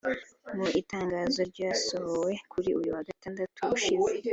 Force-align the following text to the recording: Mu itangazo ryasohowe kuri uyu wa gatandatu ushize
Mu 0.55 0.65
itangazo 0.81 1.41
ryasohowe 1.51 2.33
kuri 2.51 2.69
uyu 2.79 2.89
wa 2.95 3.01
gatandatu 3.09 3.59
ushize 3.75 4.07